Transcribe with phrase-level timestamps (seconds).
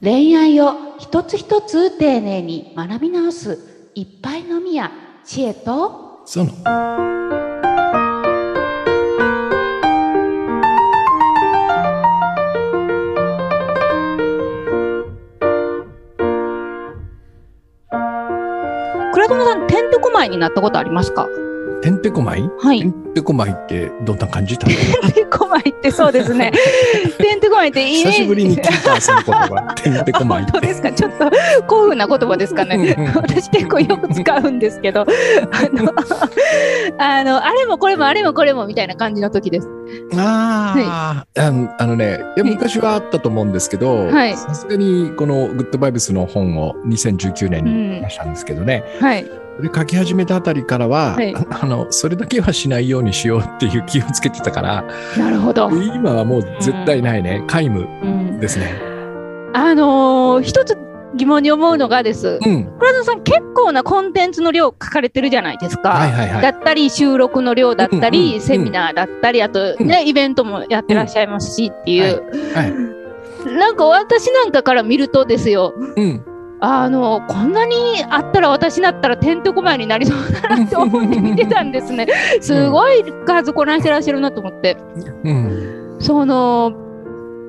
[0.00, 4.92] 恋愛を一つ一つ丁寧に学び直すいっぱいのみや
[5.24, 6.52] 知恵とその。
[19.14, 21.26] 倉友さんてんてこまいになったことありますか？
[21.82, 22.42] てんてこまい？
[22.60, 22.80] はい。
[22.80, 24.56] てんてこまいってどんな感じ？
[24.58, 24.72] だて
[25.08, 26.52] んてこまいってそうですね。
[27.18, 29.74] てんてこまいって久しぶりに聞いたその言葉。
[29.74, 30.92] てんてこまいっ本当てですか？
[30.92, 31.30] ちょっと
[31.66, 32.94] 興奮な言葉ですかね。
[32.96, 33.12] うんうん。
[33.14, 35.02] 私結構よく使うんですけど。
[35.02, 35.04] あ
[35.72, 35.92] の
[36.98, 39.68] あのあれもこれもあれもこれもみたいな感じの時です。
[40.16, 41.42] あー。
[41.46, 44.36] あのあのね昔はあったと思うんですけどはい。
[44.36, 49.26] さすがにこのグッドバイブスの本を2019年に出したんですけどね、はい
[49.58, 51.34] それ書き始めたあたりからは、はい。
[51.34, 54.84] あのそれだけはしないようにしようっていう気をつけてたから
[55.16, 57.44] なるほど、今はもう絶対ないね。
[57.48, 58.38] 皆無うん。
[58.38, 58.80] ですね。
[59.54, 60.78] あのー一つ
[61.16, 62.38] 疑問に思うのがです。
[62.40, 65.88] うん、倉田さん結構なコンテンツの量書かれてるじゃないですか。
[65.88, 66.42] はいはいはい。
[66.42, 72.22] だったり収録の量だったり、うんうんうんセミナーだったりあとね、イベントもやってらっしゃいますしっていう、
[72.54, 72.72] はい。
[73.56, 75.72] なんか私なんかから見るとですよ。
[75.96, 76.22] うん、
[76.60, 82.08] あのこんなにあったら私だったらてんてこまいになりそうだなって思って見てたんですね。
[82.40, 84.76] すごい数こなしてらっしゃるなと思って。
[85.24, 86.72] うん、その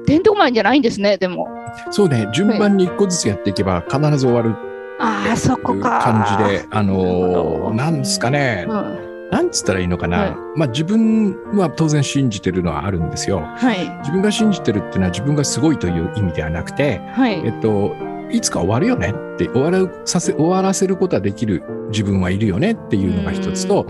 [0.06, 1.48] てんてこまいじゃないんですねでも。
[1.92, 4.56] そうね順番に一個ずつやっていけば必ず終わる。
[5.00, 6.00] ああそこか。
[6.04, 6.94] 感じであの
[7.32, 7.74] ど。
[7.74, 9.30] なんですかね、うん。
[9.32, 10.36] なんつったらいいのかな、はい。
[10.56, 13.40] まあ自分は当然信じてるのはあるんですよ。
[13.40, 13.90] はい。
[14.00, 17.42] 自分が信じてるっていうのは自分がすごいという意味ではなくて、はい。
[17.46, 17.96] えっと、
[18.32, 23.88] いつか終わるよねって終わらさせ終わらせることはできる自分はいるよねっていうのが一つと、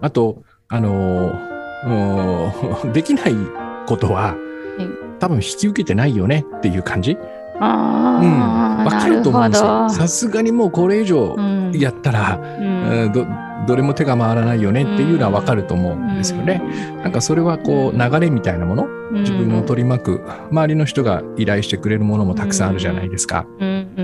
[0.00, 1.32] あとあの
[2.84, 3.34] うん できない
[3.86, 4.34] ことは
[4.78, 7.18] うん多分引き受けてないよねっていう感じ、うん、
[7.60, 9.88] ああ、わかると思うんですよ。
[9.88, 11.72] さすがにもうこれ以上うん。
[11.72, 13.04] やったら、うん。
[13.04, 13.26] うんど
[13.66, 16.62] どれも手が回らないよねっていうのはわかると思うんですよね。
[17.02, 18.88] なんかそれはこう流れみたいなもの？
[19.12, 20.22] 自分を取り巻く。
[20.50, 23.46] 周りの人が依頼してくれるものもたくさんあるじゃないですか。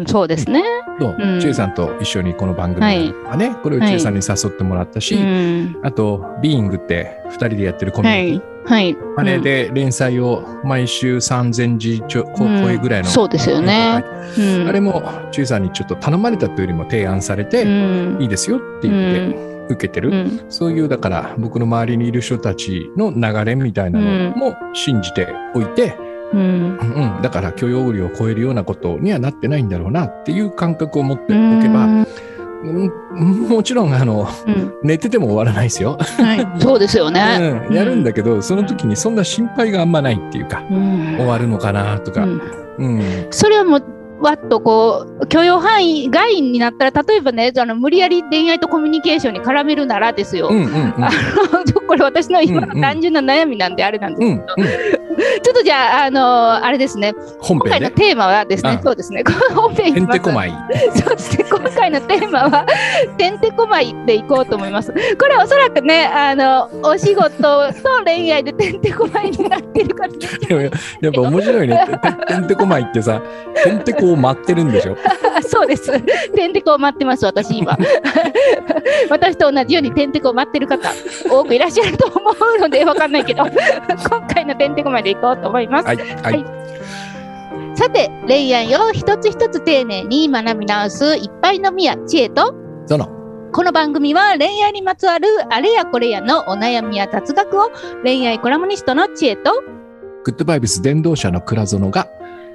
[0.06, 0.62] そうですね。
[0.98, 1.36] とう？
[1.36, 1.40] ん。
[1.40, 5.80] 千恵さんと一緒にこの番組とかね、これを千恵さんに誘ってもらったし、うん。
[5.82, 8.96] あと「ビーイングって2人でやってるコミはュニティ、いはい。
[9.16, 14.04] あれで連載を毎週3000字ちょこうん超えぐらいの、そうですよね。
[14.38, 14.68] うん。
[14.68, 15.02] あれも
[15.32, 18.18] 千恵さんにちょっと頼まれたというよりも提案されて、うん。
[18.20, 20.40] いいですよって言って受けてる、うん。
[20.48, 25.96] そういうだから僕の周りにいる人たちの流れみたいなのも信じておいて、
[26.32, 26.40] うん。
[26.40, 27.22] うん。
[27.22, 32.06] だから許容量を超えるようなことにはなってないんだろうなっていう感覚を持ってうんおけば、うん
[32.62, 34.72] もちろんあのうん。
[34.82, 36.46] 寝てても終わらないですよ、はい。
[36.60, 37.64] そうですよね。
[37.68, 41.16] うん、やるんだけどその時にそんな心配があんまないっていうかうん。
[41.16, 42.40] 終わるのかなとか、うん。
[42.78, 43.02] うん。
[43.30, 43.84] それはもう
[44.22, 50.48] わっとこう許容範囲外になったら例えばねあの無理やり恋愛とコミュニケーションに絡めるならですよ。
[50.48, 51.04] うんうんうん。
[51.04, 51.10] あ
[51.74, 52.76] のこれ私の今うんうん。
[52.76, 54.42] の単純な悩みなんであれなんですうんうん。
[55.42, 57.12] ちょっとじゃあ、あのあれですね、
[57.42, 60.52] 今本編で回のテーマはですね、あそうですね、こ の本編てんてこまい。
[60.94, 62.66] そうですね、今回のテーマは、
[63.18, 64.92] てんてこまいでいこうと思います。
[64.92, 64.96] こ
[65.28, 67.72] れおそらくね、あの、お仕事と
[68.04, 70.68] 恋愛でてんてこまいになってるから、や
[71.10, 71.86] っぱ面白いね。
[72.02, 73.20] ててんてこまいってさ
[73.62, 74.96] てんてこを待ってるんでしょ？
[75.46, 75.90] そうです。
[76.32, 77.76] てんてこを待ってます、私今。
[79.10, 80.90] 私と同じようにてんてこを待ってる方、
[81.30, 82.18] 多くいらっしゃると思
[82.56, 83.44] うので、わかんないけど、
[84.08, 85.86] 今回のてんてこまいでいこうと思います。
[85.86, 86.44] はいはい、
[87.74, 92.54] さて、恋愛を一つ一つ丁寧に学び直すいっぱいのみや知恵と、
[92.86, 93.08] その？
[93.52, 97.70] この番組は恋愛にまつわるあれやこれやのお悩みや雑学を
[98.02, 99.52] 恋愛コラムニストの知恵と
[100.24, 102.08] グッドバイブス伝道者の倉園が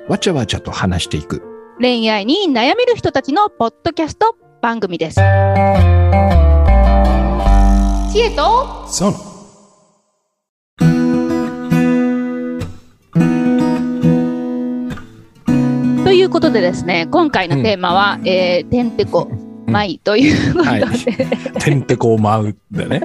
[0.07, 1.43] わちゃわちゃと話していく。
[1.79, 5.15] 恋愛に悩める人たちのポッドキャスト番組です。
[5.15, 5.21] 知
[8.21, 9.17] 恵とその
[16.05, 19.29] ということでですね、今回のテーマは、えーてんてこ
[19.67, 21.59] まいということで、はい。
[21.59, 23.01] てんてこを舞うだね。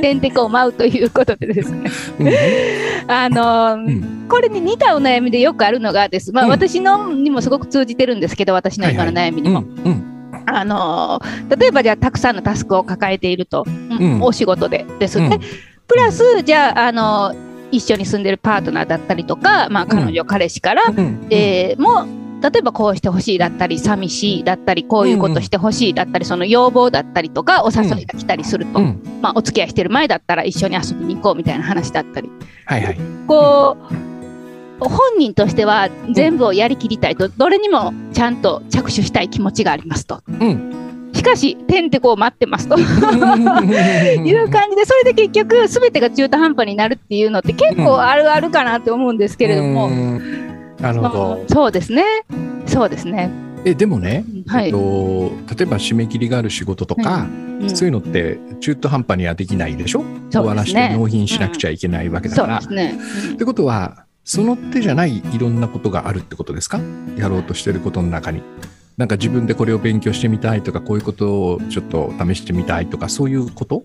[0.00, 3.10] てんてこを舞うということでですね、うん。
[3.10, 4.28] あのーうん。
[4.28, 6.50] これに似たお悩みでよくあるのがです、まあ、うん。
[6.50, 9.60] 私のにもすごく通じてるんですけど、私の今の悩みにも。
[9.60, 9.84] うん。
[9.84, 10.42] うん。
[10.46, 13.96] あのー例えばじゃあたくさんのタスクを抱えていると、うん。
[13.96, 14.22] うん。
[14.22, 15.18] お仕事でです。
[15.18, 15.40] ね、うん。
[15.86, 21.26] プラスじゃあ、あのー一緒に住んでるパートナーだったりとか、まあ、彼女、彼氏から、うん。
[21.30, 32.30] えーもう例えばこうしてほしいだったり寂しいだったりこういうことしてほしいだったり、その要望だったりとかお誘いが来たりすると、うんまあ、お付き合いしてる前だったら一緒に遊びに行こうみたいな話だったり
[32.66, 32.98] はいはい。
[33.26, 34.12] こう
[34.88, 40.22] 本人としては全部をやりきりたいと、どれにもちゃんと着手したい気持ちがありますと。
[40.26, 41.10] うん。
[41.14, 42.76] しかし、てんてこを待ってますと。
[42.80, 42.84] いう
[44.48, 51.44] 感じで、それで結局、すべてが中途半端になるっていうのって結構あるあるかなって思うんですけれども、うんなるほど。
[51.48, 52.04] そうですね。
[52.66, 53.30] そうですね。
[53.64, 60.02] え、でもね、はいえっと、例えば締め切りがある仕事とか、うんそういうのって中途半端にはできないでしょ？
[60.32, 62.60] 終わらして納品しなくちゃいけないわけだから。
[62.60, 62.98] そうね。
[63.34, 66.80] ってことは、その手じゃないいろんなことがあるってことですか？
[67.16, 68.42] やろうとしてることの中に。
[68.96, 73.84] なんか自分でこれを勉強してみたいとか、こういうことをちょっと試してみたいとか、そういうこと？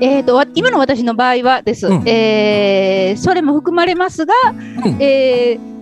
[0.00, 4.52] えー、とわ今の私の場合はです、うんえーそれも含まれますが、う
[4.90, 5.73] んえー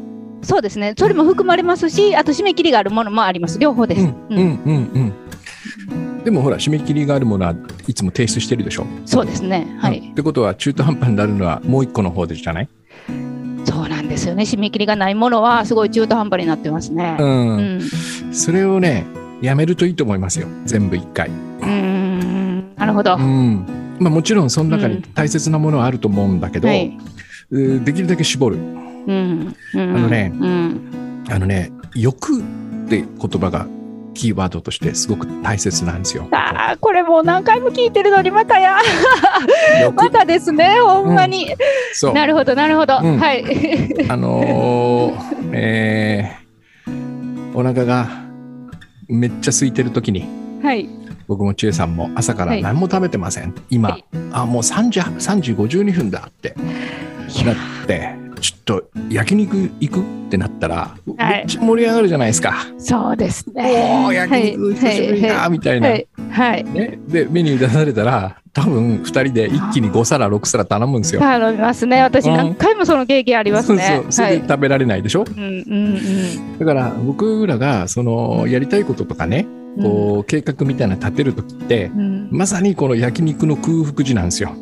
[0.42, 4.02] そうですね、それも含まれますし、あと締め切りがあるものもあります、両方です。
[4.02, 6.24] うんうんうんうん。
[6.24, 7.54] でもほら、締め切りがあるものは
[7.86, 8.86] いつも提出してるでしょ？
[9.06, 12.68] そうですね、はい、うんってことは、中途半端になるのはもう一個の方でじゃない？
[13.64, 17.16] そうなんですよね、締め切りがないものは、すごい中途半端になってますね。
[17.18, 17.24] う。
[17.24, 17.80] うんん、
[18.32, 19.06] それをね、
[19.40, 20.48] やめるといいと思いますよ。
[20.64, 21.28] 全部一回。
[21.28, 23.16] うーんなるほど。
[23.16, 23.64] うん。
[23.98, 26.98] まあもちろんその中に大切なものはあると思うんだけど、はい。
[27.50, 28.58] できるだけ絞る。
[29.06, 29.56] うん。
[29.74, 31.24] ああのねうん。
[31.30, 32.42] あのね、欲っ
[32.88, 33.66] て言葉が
[34.14, 36.28] キーワードとしてすごく大切なんですよ。
[36.32, 38.78] ああ、これもう何回も聞いてるのに、またや、
[39.82, 41.54] 欲またですね、ほんまに。
[41.94, 42.14] そう。
[42.14, 42.98] なるほど、なるほど。
[43.02, 43.44] うんはい。
[44.08, 46.42] あのー えー
[47.54, 48.08] お腹が
[49.08, 50.24] めっちゃ空いてる時に、
[50.62, 50.88] はい。
[51.28, 53.54] 僕も千恵さんも朝からはい何も食べてません。
[53.70, 56.54] 今、はいあ、もう3時、3時52分だって
[57.44, 57.56] なっ
[57.86, 60.00] て、ちょっと焼肉行く？
[60.00, 60.02] っ
[60.32, 62.66] てなったら、はいめっちゃ盛り上がるじゃないですか。
[62.76, 64.08] そうですおね。
[64.08, 65.88] ー、焼肉久しぶりだ、みたいな。
[65.88, 66.08] はい。
[66.30, 66.64] はい。
[66.64, 71.20] ね、で、メニュー出されたら、多分2人で一気に5皿、6皿頼むんですよ。
[71.20, 72.02] 頼みますね。
[72.02, 73.82] 私うん何回もその経験ありますね。
[73.82, 74.12] そうそう。
[74.12, 74.32] そはい。
[74.32, 79.46] れで食べられないでしょ、うんうんだから僕らがそのやりたいこととかね、
[79.76, 79.84] うん。
[79.84, 82.28] こう計画みたいなの立てるときって、うん。
[82.32, 84.54] まさにこの焼肉の空腹時なんですよ。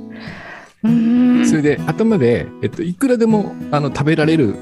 [0.82, 1.46] うん。
[1.48, 4.56] それで頭で、えっと、いくらでもあの食べられる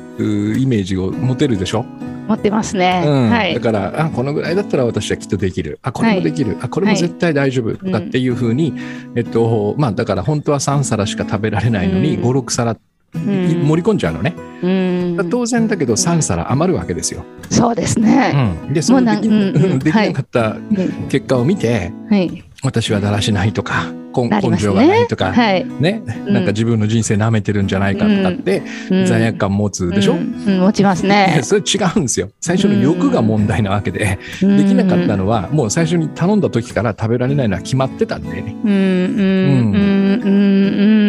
[0.56, 1.84] イメージを持てるでしょ、
[2.28, 3.02] 持ってますね。
[3.06, 3.60] うんはいだ。
[3.60, 8.74] からあこのぐらいだったら私はきっとできるあこれもできる、あこれも絶対大丈夫とかっていうふうに、
[9.16, 12.76] えっとまあだから本当は3皿しか食べられないのに、うん56皿
[13.14, 15.30] 盛り込んじゃうのね、うん。
[15.30, 17.24] 当然だけど3皿余るわけですよ。
[17.50, 18.58] そうですね。
[18.66, 22.44] うんでそのでき,、もうなん できなかったうん結果を見て、はい。
[22.62, 23.86] 私はだらしないとか
[24.26, 25.16] 根性がないねと。
[25.16, 25.66] か、はい。
[25.80, 26.34] ね、うん。
[26.34, 29.06] なんか自分の人生舐めてるんじゃないかとかって、うん。
[29.06, 30.18] 罪悪感持つでしょ、うん。
[30.46, 31.40] うん持ちますね。
[31.42, 32.30] それ違うんですよ。
[32.40, 38.42] 最初の欲が問題なわけで、できなかったのはもう最初に頼んだ時から食べられないのは決まってたんで。
[38.42, 40.30] ねうんうんうんうん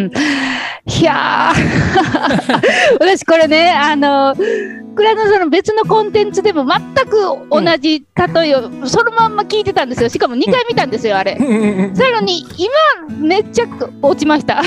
[0.03, 0.11] うん。
[0.85, 1.89] いやー。
[2.99, 4.35] 私これねあの
[4.99, 11.37] 倉野さんの別のコンテンツでも全く同じ例えをそのまんま聞いてたんですよしかも2回見たんですよあれ。
[11.37, 13.65] それのに今めっちゃ
[14.01, 14.61] 落ちました。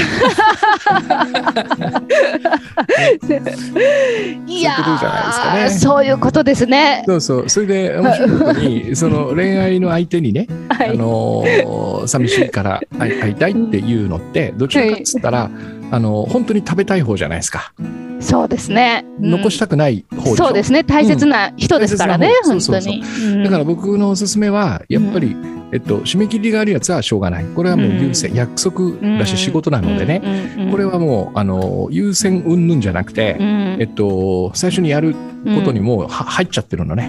[4.47, 7.05] い やそういうことですかねーそういうことですね。
[7.07, 10.91] そうそうそれで面白いことにその恋愛の相手にね、はい。
[10.93, 15.51] あのー寂しいから会い会いたいっていうのってどちらかっつったら、
[15.93, 17.75] あの本当に食べたい方じゃないですか、
[18.19, 19.05] そうですね。
[19.21, 19.31] うん。
[19.33, 20.85] 残したくない方そうですね。
[20.85, 22.61] 大切な人ですからね、うん。
[22.61, 23.03] 本当に。
[23.03, 23.45] うん。
[23.45, 25.37] だから僕のおすすめは、やっぱり、
[25.73, 27.45] えっと、締め切りがあるやつはしょうがない。
[27.47, 35.15] これはもう優先、約束だし仕事なのでね、ねこれはもう、あの、優先云々じゃなくて、えっと、最初にやる
[35.45, 37.09] ことにも入っちゃってるのね。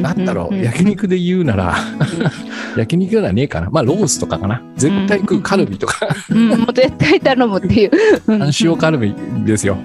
[0.00, 1.74] なんだろう、焼肉で言うなら、
[2.76, 3.70] 焼肉ならねえかな。
[3.70, 4.62] まあ、ロースとかかな。
[4.76, 6.48] 絶対食うカルビとか、うん。
[6.50, 7.90] もう絶対頼むっていう。
[8.28, 8.50] うん。
[8.60, 9.14] 塩カルビ
[9.44, 9.76] ですよ。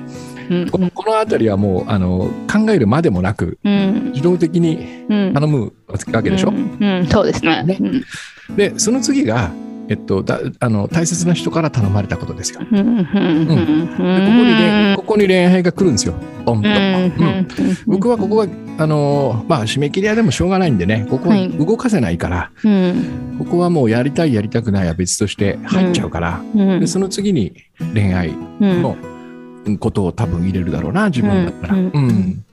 [0.49, 0.69] うん。
[0.69, 4.11] このこのあたりはもう、あの、考えるまでもなく、うん。
[4.13, 5.33] 自動的にうん。
[5.33, 6.49] 頼むわけでしょ？
[6.49, 6.77] うん。
[6.79, 7.07] うん。
[7.07, 7.63] そうですね。
[7.63, 7.77] ね。
[7.79, 8.55] うん。
[8.55, 9.51] で、その次が、
[9.87, 12.61] えっと、だあの大切な人から頼まれたことですよ。
[12.71, 12.97] うん。
[12.97, 16.13] でここにね、ここに恋愛が来るんですよ。
[16.45, 16.69] ボンと。
[16.69, 17.47] うん。
[17.87, 21.49] 僕はここが、あのまあ、締め切り屋でもしょうがないんでね、ここはい。
[21.49, 23.35] 動かせないから、うん。
[23.39, 26.79] ここはもうやりたい、やりたくないは別として入っちゃうから、うん。
[26.79, 27.53] でその次に
[27.95, 28.81] 恋愛うん。
[28.83, 28.95] の
[29.79, 31.75] ことを多分入れるだろうな、自分だったら。
[31.75, 32.07] ううん。
[32.07, 32.45] ん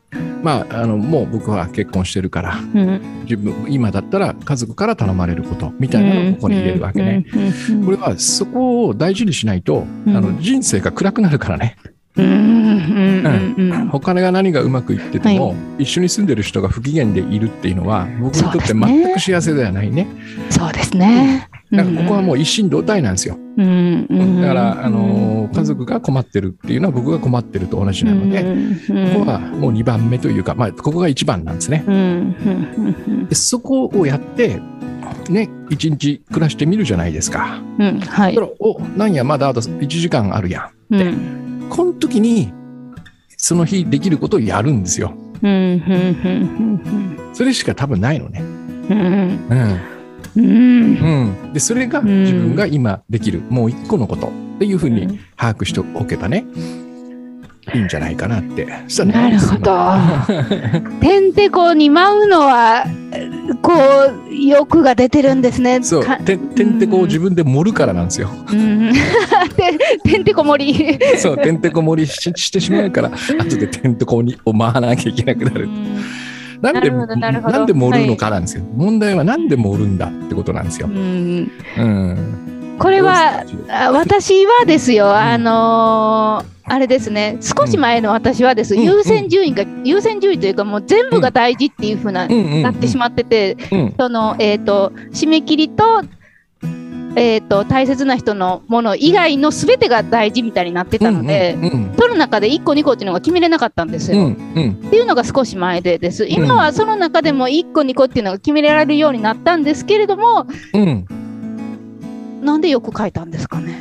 [0.43, 3.01] まあ、あのもう僕は結婚してるからうん。
[3.25, 7.25] 自分今だったら家族から頼まれることみたいなのをここに入れるわけね。
[7.35, 7.79] うん。
[7.79, 7.85] うん。
[7.85, 10.17] これはそこを大事にしないと、うん。
[10.17, 11.77] あの人生が暗くなるからね。
[12.17, 12.27] うん。
[12.27, 13.57] うん。
[13.57, 13.71] うん。
[13.73, 13.89] うん。
[13.89, 20.07] 他が何がうまくいってても、一緒に住んでる人が不機嫌でいるっていうのは僕にとって全く幸せではないね。
[20.51, 21.49] そうですね。
[21.73, 23.37] だからここはもう一心同体なんですよ。
[23.57, 24.07] うん。
[24.09, 24.41] うん。
[24.41, 28.43] だから、あの家族が困ってるっていうのは僕が困ってると同じなので、
[29.15, 31.85] ここはもう2番目というか、まあ、ここが1番なんですね。
[31.87, 31.95] うん。
[31.95, 32.97] うん。
[33.09, 33.27] うん。
[33.27, 34.61] でそこをやって、
[35.29, 37.61] ね、1日暮らしてみるじゃないですか。
[37.79, 37.89] うん。
[37.89, 38.35] うんはい。
[38.35, 40.95] だから、お、なんや、まだあと1時間あるやん。
[40.95, 42.53] うんこの時に、
[43.37, 45.15] その日できることをやるんですよ。
[47.33, 48.41] それしか多分ないのね。
[48.41, 49.39] うん
[50.37, 51.53] うん。
[51.53, 56.45] で、それが自分が今できる、もう一個のことっていうふうに把握しておけばね、
[57.75, 58.65] いいんじゃないかなって。
[58.65, 59.77] なるほど。
[61.01, 62.85] てんてこに舞うのは
[63.61, 63.73] こ
[64.31, 65.83] う欲が出てるんですね。
[65.83, 68.31] そうか、ててんてこを自分で盛るからなんですよ。
[68.51, 68.93] うん
[70.05, 70.99] ててんてこ盛り。
[71.19, 75.69] そう、てんてこ盛りししてしまうから、後でてんてこにを回らなきゃいけなくなる。
[76.63, 78.63] なんで、なんで盛るのかなんですよ。
[78.77, 80.91] 問題はなんで盛るんだってことなんですよう。
[80.91, 82.56] んうん。
[82.79, 88.83] これはあ私はですよ、あのーあれですね、少し前の私はです、うん。
[88.83, 93.95] 優先順位が、優先順位というか、もう全部が大事っていうふうな、なってしまってて、うん。
[93.97, 96.03] その、えっ、と、締め切りと、
[97.15, 104.19] えっ、と、大切な人のもの以外の全てが大事みたいになってたので、うんうんその中で1個2個っていうのが決めれなかったんですよ。
[104.19, 104.53] うん。
[104.55, 104.71] うん。
[104.87, 106.27] っていうのが少し前でです。
[106.29, 111.07] 今はその中でも1個2個っていうのが決められるようになったんですけれども、うん。
[112.47, 113.75] なんでよく書いたんですかね。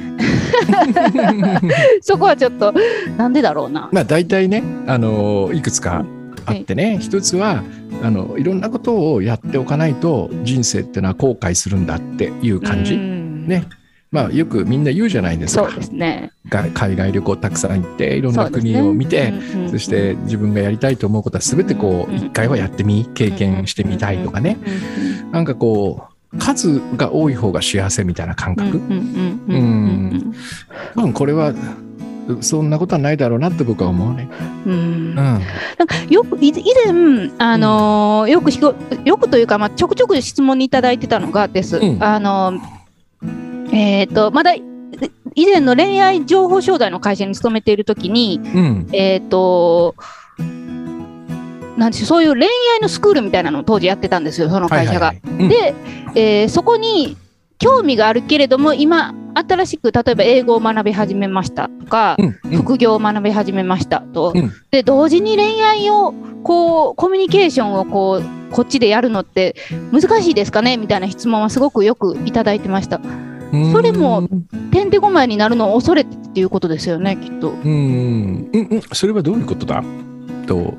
[2.02, 2.74] そこはちょっと、
[3.18, 3.90] なんでだろうな。
[3.92, 6.06] まあ大体ね、あのいくつか
[6.46, 7.64] あってね、一つは
[8.02, 12.96] あのいろんなことをやっておかないと人生っていうのは後悔するんだっていう感じ。
[12.96, 13.66] うんね。
[14.12, 15.66] まあよくみんな言うじゃないですか。
[15.66, 16.32] そうですね。
[16.50, 24.58] が海外旅行たくさん行っていろんな国を見て、うんうんそして自分がやりたいと思うことは全てこううん一回はやってみ経験してみたいとかね
[25.32, 28.78] なんかこう数が多い方が幸せみたいな感覚？
[28.78, 30.34] うん
[30.96, 31.54] 多分これは
[32.42, 34.28] そんなことはないだろうなって僕は思うね。
[34.66, 34.74] うん。
[34.74, 34.80] うん。
[34.80, 38.52] うんなんかよくい以前、あのーよく
[39.06, 42.04] よくというか、まあ、ちょくちょく質問にいただいてたのがです、うん。
[42.04, 48.88] あのーえっ、とまだ以前の恋愛情報商材の会社に勤めているときに、うん。
[48.92, 49.96] えっ、と
[51.78, 55.08] なんでしょうそういう恋愛のスクールみたいなのを当時やってたんですよ、その会社が。
[55.08, 55.22] はい。
[55.24, 55.50] はいはいうん。
[55.50, 55.76] で、
[56.16, 57.18] えーそこに
[57.58, 62.58] 興味があるけれども、今、新しく例えば英語を学び始めましたとか、うんうん。
[62.62, 64.52] 副業を学び始めましたと、うん。
[64.72, 66.14] で同時に恋愛を
[66.44, 69.56] こうコミュニケーションをこうこっちでやるのって
[69.92, 73.02] 難しいですかねみたいな質問はすごくよくいただいてました。
[73.74, 74.28] それも
[74.72, 77.50] てんてこまいになるのを恐れてっていうことですよねきっと。
[77.52, 78.50] うん。
[78.54, 78.82] うんうん。
[78.94, 79.84] それはどういうことだ？
[80.46, 80.74] と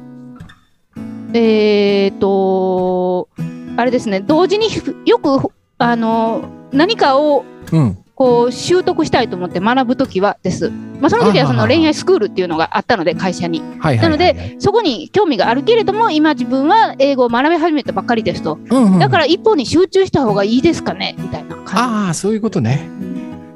[1.39, 3.29] えっ、と
[3.77, 4.69] あれですね同時に
[5.05, 10.71] よくあの何かをうんこう習得したいと思って学ぶときはです。
[10.71, 13.63] まあ、その時はその恋愛スクールっていうのがあったので会社に。
[13.79, 18.59] なので、そこに興味があるけれども、今自分は英語を学び始めたばっかりですと。
[18.71, 22.89] うんうんだから一方に集中した方がいいですかねみたいな感ああそういうことね。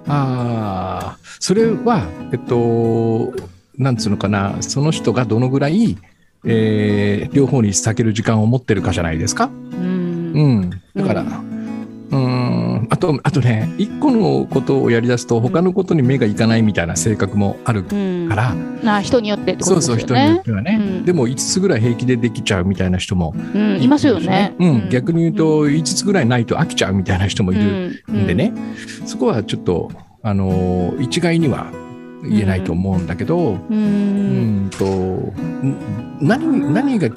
[0.04, 0.10] じ。
[0.10, 3.32] ああ、それは、えっと、
[3.78, 5.96] なんつうのかな、その人がどのぐらい、
[6.44, 9.50] えー両方に避ける時間を持ってるかじゃないですか？
[9.72, 10.32] うん。
[10.34, 10.70] うん。
[10.94, 18.28] だから、うーん、あと、あとね、一個のことをやり出すと、他のことに目がいかないみたいな性格もあるうん。
[18.28, 20.22] から、な人によってってことそうそう、ですよね。
[20.22, 20.78] 人によってはね。
[20.80, 21.04] うん。
[21.04, 24.54] でも、5つぐらい平気でできちゃうみたいな人もうん、いますよね。
[24.58, 28.26] うん、逆に言うと、5つぐらいないと飽きちゃうみたいな人もいるうん。
[28.26, 28.52] でね、
[29.06, 29.90] そこはちょっと、
[30.22, 31.66] あのー一概には
[32.22, 34.66] 言えないと思うんだけど、ううん。
[34.66, 37.08] ん、とん何何が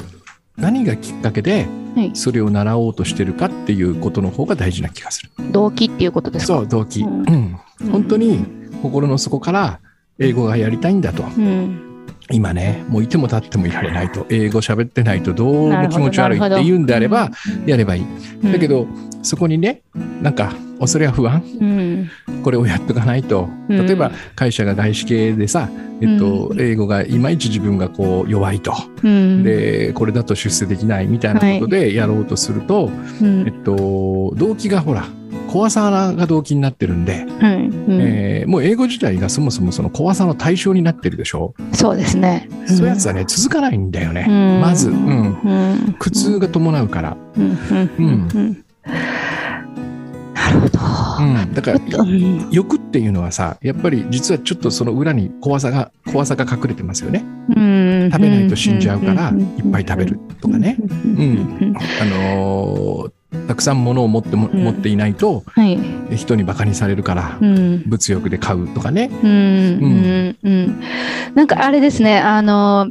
[0.57, 2.11] 何がきっかけではい。
[2.15, 5.29] それを習おうとしてるかっていうことの方が大事な気がする。
[5.51, 6.55] 動機っていうことですか？
[6.55, 7.59] そう動機、ううんん。
[7.91, 8.43] 本当に
[8.81, 9.79] 心の底から
[10.19, 11.23] 英語がやりたいんだと。
[11.23, 11.92] うん
[12.31, 17.29] 今ねもういても立ってもいられないと英語喋ってないとどうも気持ち悪いって言うんであれば
[17.65, 18.03] やればいい。
[18.03, 18.51] うん。
[18.51, 18.87] だけ、ど
[19.21, 19.81] そこにね
[20.21, 22.09] なんか恐れや不安うん。
[22.43, 23.49] これをやっとかないと。
[23.69, 23.85] うん。
[23.85, 25.69] 例えば会社が外資系でさ、
[26.01, 29.43] えっとう英語がいまいち自分がこう弱いと、うん。
[29.43, 32.89] でこれだと出世できないみたいなことでやろうとすると、
[33.21, 33.47] うん。
[33.47, 35.05] えっと、動機がほら
[35.53, 38.01] 怖さが動機になってるんで、はいうん。
[38.01, 42.49] えーもう英語自体がそもそもその怖さの対象になってるでしょ、そうですね。
[42.65, 44.61] そういうやつはね続かないんだよね、うん。
[44.61, 45.95] まず、うん、うん。
[45.99, 47.57] 苦痛が伴うから、うんうん
[47.99, 48.65] うんうん。
[50.33, 50.79] なるほど。
[51.19, 52.49] ううん、だからうん。
[52.51, 57.23] 欲っていうのはさやっぱり実はちょっとその裏に怖さが怖さが隠れてますよね。
[57.55, 58.09] うん。
[58.11, 59.41] 食べないと死んじゃうからうん。
[59.41, 60.77] いっぱい食べるとかね。
[60.79, 61.75] うん。
[62.01, 63.11] あのー
[63.47, 64.63] たくさん物を持っても、うん。
[64.63, 65.79] 持っていないとはい。
[66.15, 67.83] 人にバカにされるからうん。
[67.85, 69.09] 物欲で買うとかね。
[69.23, 70.37] うんうん。
[70.43, 70.81] うん
[71.35, 72.87] なんかあれですね、あの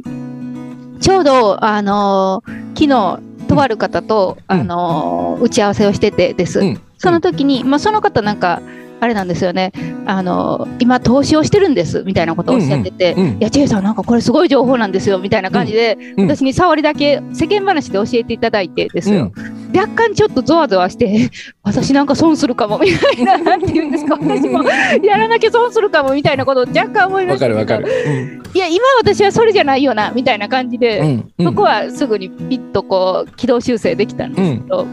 [0.99, 2.43] ちょうどあの
[2.75, 4.61] 昨日とある方と、うん。
[4.61, 6.59] あの打ち合わせをしててです。
[6.59, 6.81] うん。
[6.97, 8.61] その時に、まあその方なんか
[8.99, 9.73] あれなんですよね。
[10.05, 16.27] あの今投資をしてるんですみたいなことをおっしゃってて、うんうんいやチェイさんなんかこれすごい情報なんですよみたいな感じで、うん。
[16.27, 19.31] 私に触りだけ世間話で教えていただいてですよ。
[19.73, 21.29] 若干ちょっとゾワゾワして、
[21.63, 27.59] 私なんか損するかもみたいな、なんて言うんですか、私もやらなきゃ損するかもみたいなことを若干思いましたけど。
[27.59, 28.41] わかるわかる。
[28.53, 31.31] いや、今私はそれじゃないよな、みたいな感じで、うんうん。
[31.39, 34.85] うんそこはすぐにピッとこう、軌道修正できたんですけど、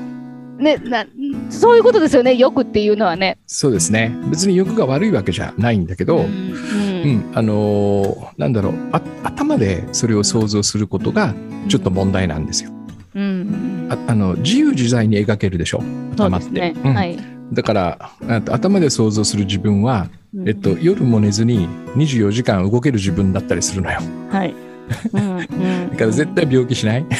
[0.59, 1.07] ね、な
[1.49, 3.39] そういうことですよね、欲っていうのはね。
[3.47, 4.15] そうですね。
[4.29, 6.27] 別に欲が悪いわけじゃないんだけど、ううん。
[6.27, 8.75] んあのーなんだろう。
[8.93, 11.35] あ頭でそれを想像することが
[11.69, 12.71] ちょっと問題なんですよ。
[12.71, 12.80] うん
[13.14, 15.83] ああの自由自在に描けるでしょ？
[16.17, 16.75] 頭って。
[16.85, 17.19] うんはい。
[17.52, 18.11] だから
[18.49, 20.07] 頭で想像する自分は、
[20.47, 23.99] えっと、夜も寝ずに24時間動ける自分だったりするのよ。
[24.31, 24.55] はい。
[25.12, 27.05] うんうんだから絶対病気しない？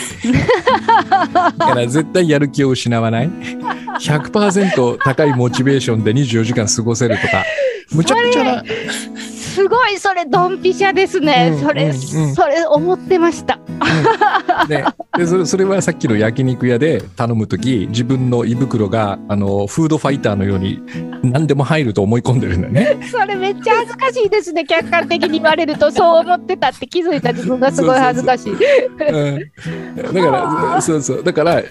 [1.11, 3.31] だから絶対やる気を失わない
[4.01, 7.45] ？100%高いモチベーションで24時間過ごせるとか。
[7.93, 8.63] むちゃくちゃな。
[9.91, 13.59] いそれドンピシャですね、うんそれ、それ思ってました。
[14.69, 14.85] ね、
[15.17, 20.83] でそれそれはさっきの焼肉屋で頼む時自分の胃袋があのフードファイターのように
[21.23, 23.09] 何でも入ると思い込んでるんだよね。
[23.11, 24.65] それめっちゃ恥ずかしいですね。
[24.65, 28.53] 客観的に言われるとそう思ってたって気づいた自分がすごい恥ずかしい。
[28.53, 31.25] うん、だから そうそう。
[31.25, 31.63] だから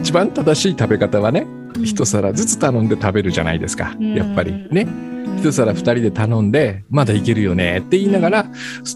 [0.00, 1.46] 一番正しい食べ方はね
[1.84, 3.94] 一皿ずつ頼んで食べるじゃないですか。
[4.00, 4.68] やっぱり。
[4.70, 5.15] ね
[5.46, 8.46] 一皿二人で頼んでまだいけるよねって言いながら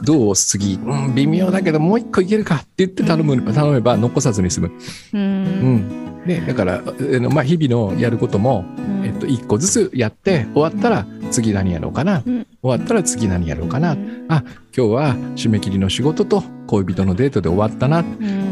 [0.02, 4.72] どう次、うん、微妙だけどもう一個いけるかって言って頼む頼めば残さずに済む。
[5.12, 5.76] ううん。
[5.76, 8.64] んね、だから、えーまあ、日々のやることも
[9.02, 12.46] えっと、1個ずつやって終わったら次何やろうかな、うん。
[12.62, 13.92] 終わったら次何やろうかな、
[14.28, 14.42] あ
[14.76, 18.04] 今日は締め切りの仕事と恋人のデートで終わったな、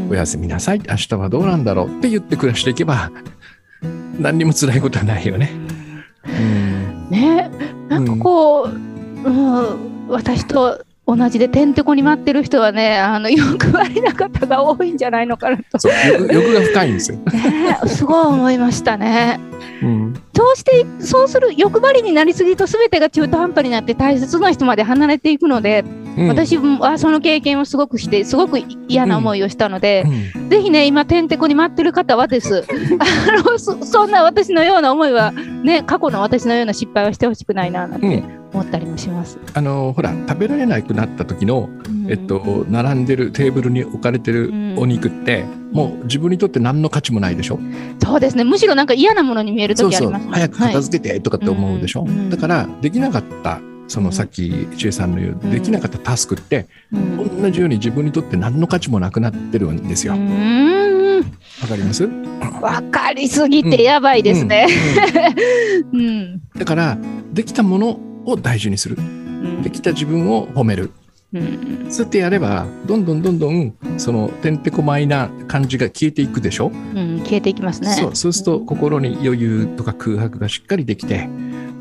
[0.09, 0.81] おやすみなさい。
[0.89, 3.11] 明日はどうなんだろうって言って暮らしていけば
[4.19, 5.51] 何にも辛いことはないよね。
[6.25, 6.78] うん
[7.09, 7.49] ね
[7.87, 15.91] なんかこう、うん、私と同じでてんてこに待ってる人はねあの欲張りな方が多いんじゃないのかなと、そう
[16.21, 17.17] 欲欲が深いんですよ。
[17.17, 19.39] ね、すごい思いましたね。
[19.81, 25.83] うんそうしてそうする欲張りになりすぎると全てが中途半端になって大切な人まで離れていくので、
[26.17, 26.27] うん。
[26.27, 30.03] 私はその経験をすごくしてすごく嫌な思いをしたので、
[30.35, 30.49] うん。
[30.49, 32.65] ぜひね今てんてこに待ってる方はです。
[32.99, 39.37] あのそそんな私のような思いはね過去の私のような失敗はしてほしくないななんて思ったりもします。
[39.53, 41.69] あのほら食べられなくなった時の、
[42.07, 47.59] えっと、並んでるテーブルに置かれてるお肉って、もう自分にとって何の価値もないでしょ？
[48.03, 48.43] そうですね。
[48.43, 50.31] むしろなんか嫌なものに見えるそうそう時ありますね。
[50.33, 52.29] 早く片付けてとかって思うでしょ、はいうん。
[52.31, 55.51] だからできなかったそのさっき千恵さんの言う、うん。
[55.51, 57.41] できなかったタスクってうん。
[57.41, 60.13] 同じように自分にとって何の価値もなくなってるんですよ。
[60.15, 60.17] う
[61.61, 62.07] わ、かります、
[62.61, 64.67] わかりすぎてやばいですね。
[66.55, 66.97] だから
[67.33, 68.95] できたものを大事にする。
[68.97, 69.61] うん。
[69.63, 70.91] できた自分を褒める。
[71.33, 71.87] うん。
[71.89, 77.19] そうやってやればどんどんどんどんそのてんてこまいな感じが消えていくでしょ、うん。
[77.19, 77.89] 消えていきますね。
[77.93, 78.15] そう。
[78.15, 81.27] そうすると心に余裕とか空白がしっかりできて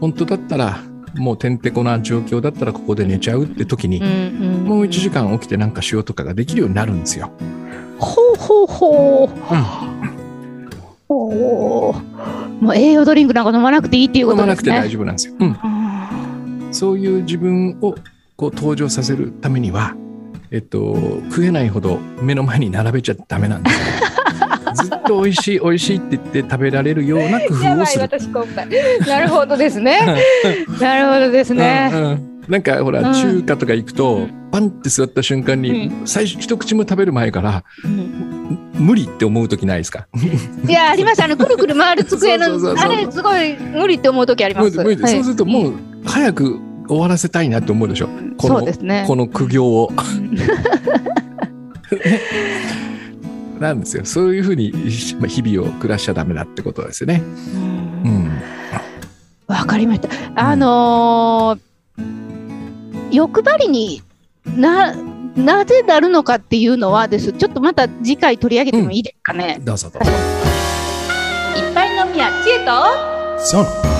[0.01, 0.81] 本当だったら
[1.19, 7.31] もうてんてこな状況だったらここで寝ちゃうって時に、もう1時間起きてなんかしようとかができるようになるんですよ。
[7.99, 9.55] ほうほうほう。
[11.09, 11.95] ほ
[12.61, 14.89] うもう栄養ドリンクなんか飲まなくていいっていうこ飲まなくてとですね。
[14.89, 15.35] 大丈夫なんですよ。
[15.39, 15.89] うん、うん
[16.73, 17.95] そういう自分を
[18.37, 19.97] こう登場させるためには、
[20.51, 20.97] えっと、
[21.31, 23.85] 食えないほど目の前に並べちゃダメなんですよ。
[24.85, 28.03] ずっと美味しい 美味しいって言って食べられるような工夫をする。
[28.03, 28.69] 私今回。
[29.07, 30.01] なるほどですね。
[30.81, 31.91] なるほどですね。
[31.93, 40.07] うんうんなんかほら、うん中華とか行くと、うんパンって座った瞬間に、最初一口も食べる前からうん無理って思う時ないですか？
[40.67, 42.47] いやありますあのくるくる回る机の
[42.81, 44.79] あれすごい無理って思う時あります。
[44.83, 45.75] 無理そうするともう
[46.07, 48.09] 早く終わらせたいなって思うでしょ？
[48.39, 48.67] この。
[49.07, 49.93] この苦行を。
[53.59, 57.23] なんですよそういうふうにしまあ日々を暮らしちゃダメだってことですよね。
[57.25, 58.43] ううんん
[59.47, 60.09] わかりました。
[60.37, 61.69] あのー
[63.11, 64.03] 欲張りに
[64.45, 64.95] な
[65.35, 67.33] なぜなるのかっていうのはです。
[67.33, 69.59] ちょっとまた次回取り上げてもいいですかね。
[69.63, 70.11] どうぞどうぞ。
[70.11, 72.73] いっぱい飲みや知恵と
[73.39, 73.98] そう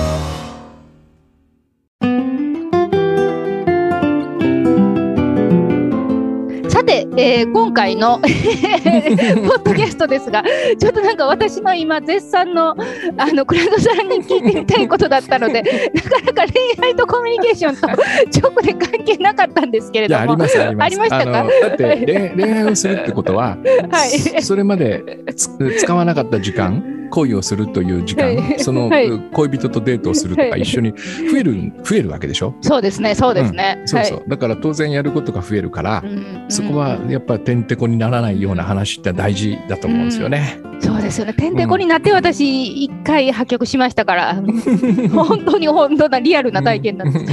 [7.19, 10.43] えー今回のポッドキャストですが、
[10.79, 12.75] ちょっとなんか私の今絶賛の
[13.17, 15.61] あの倉野さんに聞いてみたいことだったので、
[15.93, 20.35] なかなか恋愛とコミュニケーションと直で関係なかったんですけれども。
[20.35, 20.85] ります、あります。
[20.85, 21.43] ありましたか？
[21.43, 23.57] のだって恋、恋愛をするってことは、
[23.91, 32.55] はいそそれまでつ使わなかった時間、恋をするという時間、はいその、はい恋人とデートをするとか、はい一緒に増える、増えるわけでしょ？
[32.61, 33.81] そうですね、そうですね。
[33.85, 34.23] そうそう。
[34.27, 40.59] だから当然やることが増えるから、はいうんそこはやっぱてんてこにならないような話って大事だと思うんですよね。
[40.79, 41.33] そうですよね。
[41.33, 44.35] てんてこになって私一回破局しましたから、
[45.13, 47.25] 本当に本当なリアルな体験なんです。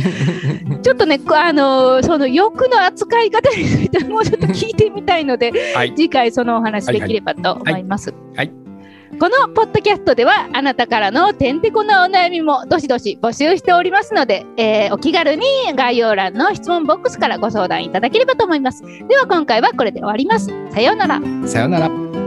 [0.83, 5.95] ちょっとね、あのその欲の扱い方についてもうちょっと聞いてみたいので、はい。
[5.97, 8.13] 次回そのお話できればと思います。
[8.35, 8.66] はい
[9.19, 15.43] このポッドキャストではあなたからのてんてこなお悩みもどしどし募集しておりますので、えーお気軽に
[15.75, 18.83] 概要欄の質問ボックスからご相談いただければと思います。
[18.83, 20.51] では今回はこれで終わります。
[20.71, 21.21] さようなら。
[21.47, 22.26] さようなら。